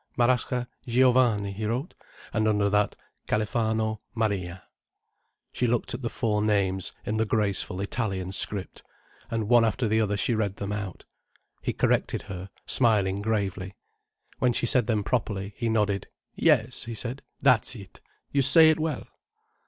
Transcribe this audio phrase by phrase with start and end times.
[0.17, 1.93] "Marasca Giovanni," he wrote,
[2.33, 2.95] and under that
[3.27, 4.63] "Califano Maria."
[5.53, 8.81] She looked at the four names, in the graceful Italian script.
[9.29, 11.05] And one after the other she read them out.
[11.61, 13.75] He corrected her, smiling gravely.
[14.39, 16.07] When she said them properly, he nodded.
[16.33, 17.21] "Yes," he said.
[17.39, 18.01] "That's it.
[18.31, 19.05] You say it well."